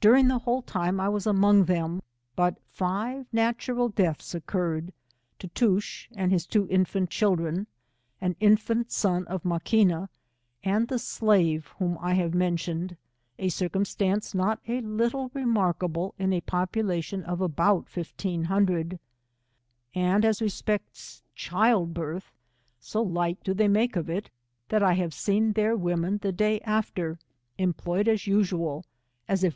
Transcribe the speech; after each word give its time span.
During 0.00 0.28
the 0.28 0.38
whole 0.38 0.62
time 0.62 0.98
I 0.98 1.10
was 1.10 1.26
among 1.26 1.66
them, 1.66 2.00
but 2.34 2.56
five 2.70 3.26
natural 3.34 3.90
deaths 3.90 4.34
occurred, 4.34 4.94
Tootoosch 5.38 6.06
and 6.16 6.32
his 6.32 6.46
two 6.46 6.66
infant 6.70 7.10
children, 7.10 7.66
an 8.18 8.34
infant 8.40 8.90
son 8.92 9.26
of 9.26 9.42
Maquina, 9.44 10.08
and 10.64 10.88
the 10.88 10.98
slave 10.98 11.66
whom 11.78 11.98
I 12.00 12.14
have 12.14 12.32
mentioned, 12.32 12.96
a 13.38 13.50
circumstance 13.50 14.34
not 14.34 14.58
a 14.66 14.80
little 14.80 15.30
remarkable 15.34 16.14
in 16.18 16.32
a 16.32 16.40
population 16.40 17.22
of 17.24 17.42
about 17.42 17.86
fifteen 17.86 18.44
hundred; 18.44 18.98
and 19.94 20.24
as 20.24 20.40
respects 20.40 21.22
child 21.34 21.92
birth, 21.92 22.32
so 22.78 23.02
light 23.02 23.44
do 23.44 23.52
they 23.52 23.68
make 23.68 23.96
of 23.96 24.08
it, 24.08 24.30
that 24.70 24.82
I 24.82 24.94
have 24.94 25.12
seen 25.12 25.52
their 25.52 25.76
women 25.76 26.16
the 26.22 26.32
day 26.32 26.58
after, 26.60 27.18
employed 27.58 28.08
as 28.08 28.26
usual, 28.26 28.86
as 29.28 29.44
if 29.44 29.48